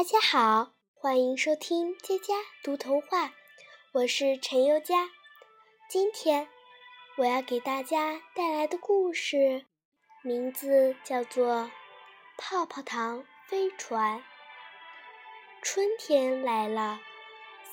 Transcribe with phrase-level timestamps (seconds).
[0.00, 2.32] 大家好，欢迎收听佳佳
[2.64, 3.34] 读童话，
[3.92, 5.10] 我是陈优佳。
[5.90, 6.48] 今天
[7.18, 9.66] 我要给大家带来的故事，
[10.22, 11.54] 名字叫做
[12.38, 14.20] 《泡泡糖飞船》。
[15.60, 16.98] 春天来了，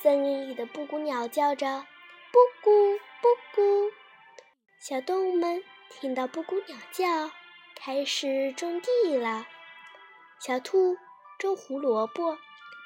[0.02, 1.88] 森林里的布谷鸟叫着
[2.34, 3.92] “布谷布谷”，
[4.78, 7.32] 小动物们听到布谷鸟叫，
[7.74, 9.48] 开始种地了。
[10.42, 10.98] 小兔。
[11.38, 12.36] 种胡萝卜，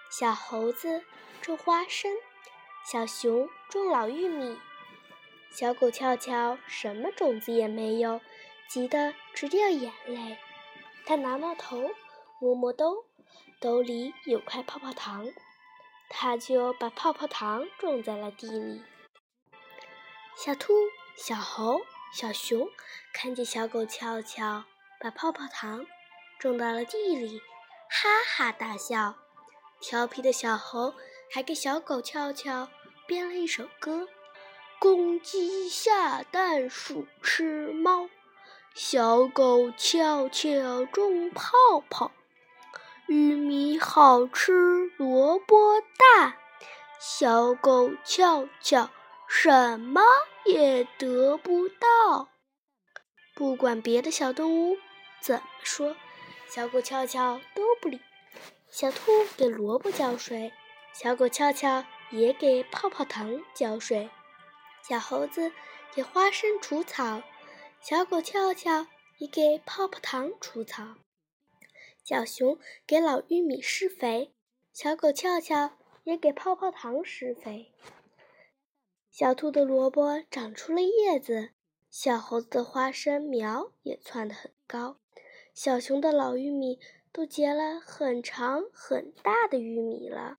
[0.09, 1.05] 小猴子
[1.41, 2.11] 种花生，
[2.85, 4.59] 小熊种老玉米，
[5.49, 8.19] 小狗俏俏什么种子也没有，
[8.67, 10.37] 急得直掉眼泪。
[11.05, 11.91] 它挠挠头，
[12.41, 13.05] 摸摸兜，
[13.61, 15.29] 兜里有块泡泡糖，
[16.09, 18.83] 它就把泡泡糖种在了地里。
[20.35, 20.73] 小兔、
[21.15, 21.79] 小猴、
[22.13, 22.69] 小熊
[23.13, 24.65] 看见小狗俏俏
[24.99, 25.85] 把泡泡糖
[26.37, 27.41] 种到了地里。
[27.93, 29.15] 哈哈大笑，
[29.81, 30.93] 调皮的小猴
[31.29, 32.69] 还给小狗俏俏
[33.05, 34.07] 编了一首歌：
[34.79, 38.09] 公鸡下蛋，鼠吃猫，
[38.73, 41.51] 小狗俏俏种泡
[41.89, 42.13] 泡，
[43.07, 46.37] 玉米好吃，萝卜大，
[46.97, 48.89] 小狗俏俏
[49.27, 50.01] 什么
[50.45, 52.29] 也得不到。
[53.35, 54.77] 不管别的小动物
[55.19, 55.93] 怎么说。
[56.53, 58.01] 小狗翘翘都不理，
[58.69, 60.51] 小兔给萝卜浇水，
[60.93, 64.09] 小狗翘翘也给泡泡糖浇水，
[64.85, 65.53] 小猴子
[65.95, 67.23] 给花生除草，
[67.79, 70.97] 小狗翘翘也给泡泡糖除草，
[72.03, 74.33] 小熊给老玉米施肥，
[74.73, 77.71] 小狗翘翘也给泡泡糖施肥，
[79.09, 81.51] 小兔的萝卜长出了叶子，
[81.89, 84.97] 小猴子的花生苗也窜得很高。
[85.53, 86.79] 小熊的老玉米
[87.11, 90.37] 都结了很长很大的玉米了，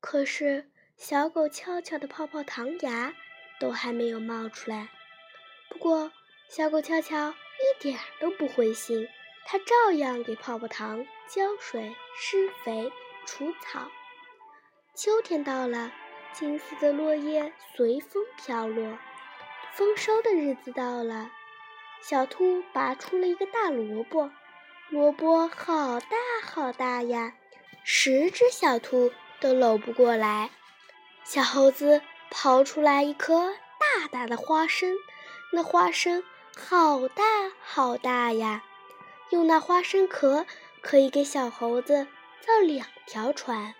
[0.00, 3.14] 可是小狗俏俏的泡泡糖芽
[3.60, 4.90] 都还没有冒出来。
[5.70, 6.12] 不过，
[6.48, 9.08] 小狗俏俏一点都不灰心，
[9.46, 12.92] 它照样给泡泡糖浇水、施肥、
[13.24, 13.88] 除草。
[14.94, 15.92] 秋天到了，
[16.32, 18.98] 金丝的落叶随风飘落，
[19.72, 21.30] 丰收的日子到了。
[22.06, 24.30] 小兔拔出了一个大萝卜，
[24.90, 27.32] 萝卜好大好大呀，
[27.82, 29.10] 十只小兔
[29.40, 30.50] 都搂不过来。
[31.24, 34.94] 小猴子刨出来一颗大大的花生，
[35.50, 36.22] 那花生
[36.54, 37.24] 好大
[37.62, 38.62] 好大呀，
[39.30, 40.44] 用那花生壳
[40.82, 42.06] 可以给小猴子
[42.42, 43.74] 造两条船。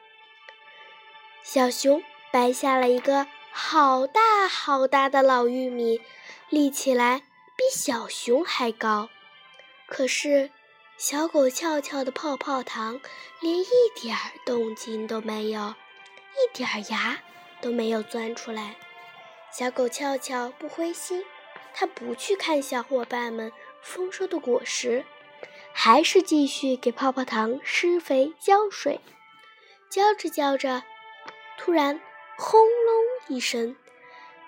[1.42, 2.02] 小熊
[2.32, 6.00] 掰下了一个好大好大的老玉米，
[6.48, 7.24] 立起来。
[7.56, 9.08] 比小熊还高，
[9.86, 10.50] 可是
[10.96, 13.00] 小狗俏俏的泡泡糖
[13.40, 15.74] 连一点儿动静都没有，
[16.32, 17.22] 一点儿芽
[17.60, 18.76] 都没有钻出来。
[19.52, 21.24] 小狗俏俏不灰心，
[21.72, 25.04] 它不去看小伙伴们丰收的果实，
[25.72, 29.00] 还是继续给泡泡糖施肥浇水。
[29.88, 30.82] 浇着浇着，
[31.56, 32.00] 突然
[32.36, 33.76] 轰隆一声，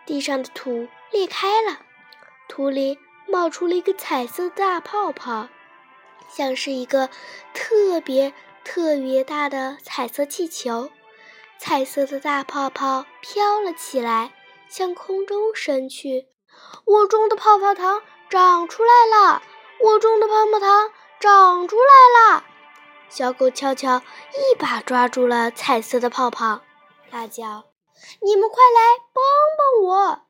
[0.04, 1.85] 地上的土裂开了。
[2.48, 5.48] 土里冒出了一个彩色大泡泡，
[6.28, 7.08] 像是一个
[7.52, 8.32] 特别
[8.64, 10.90] 特别大的彩色气球。
[11.58, 14.32] 彩色的大泡泡飘了起来，
[14.68, 16.28] 向空中升去。
[16.84, 19.42] 我种的泡泡糖长出来了！
[19.80, 20.90] 我种的泡泡糖
[21.20, 22.44] 长出来了！
[23.08, 24.02] 小狗悄悄
[24.32, 26.60] 一把抓住了彩色的泡泡，
[27.10, 27.64] 大叫
[28.20, 28.80] ：“你们快来
[29.12, 29.22] 帮
[29.56, 30.25] 帮我！”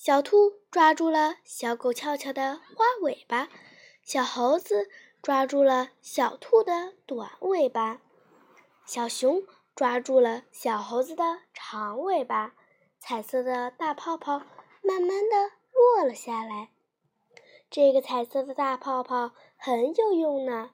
[0.00, 3.48] 小兔抓住了小狗翘翘的花尾巴，
[4.04, 4.88] 小猴子
[5.20, 8.00] 抓住了小兔的短尾巴，
[8.86, 9.42] 小熊
[9.74, 12.54] 抓住了小猴子的长尾巴。
[13.00, 14.42] 彩色的大泡泡
[14.82, 16.68] 慢慢的落了下来。
[17.68, 20.70] 这个彩色的大泡泡很有用呢。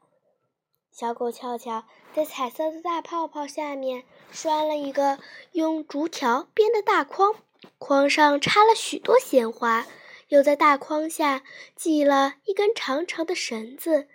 [0.93, 1.85] 小狗翘翘
[2.15, 5.19] 在彩色的大泡泡下面拴了一个
[5.53, 7.35] 用竹条编的大筐。
[7.78, 9.87] 筐上插了许多鲜花，
[10.28, 11.43] 又在大筐下
[11.76, 14.08] 系了一根长长的绳子。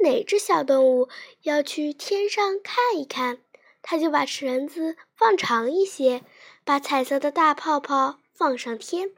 [0.00, 1.08] 哪只小动物
[1.42, 3.38] 要去天上看一看，
[3.82, 6.22] 它就把绳子放长一些，
[6.64, 9.12] 把彩色的大泡泡放上天。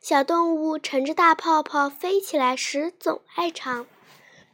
[0.00, 3.86] 小动物乘着大泡泡飞起来时，总爱唱：“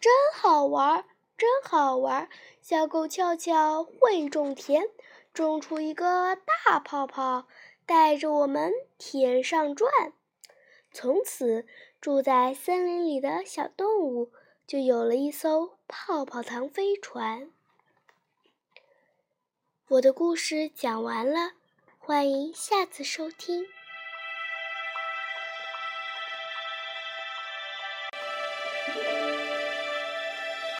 [0.00, 1.04] 真好玩，
[1.36, 2.28] 真好玩！
[2.60, 4.84] 小狗翘翘会种田，
[5.32, 7.46] 种出一个大泡泡。”
[7.90, 9.90] 带着我们天上转，
[10.92, 11.66] 从此
[12.00, 14.30] 住在森林里的小动物
[14.64, 17.50] 就有了一艘泡泡糖飞船。
[19.88, 21.54] 我的故事讲完了，
[21.98, 23.66] 欢迎下次收听。